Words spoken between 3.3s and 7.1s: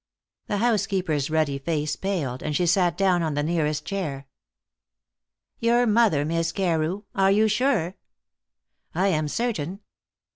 the nearest chair. "Your mother, Miss Carew!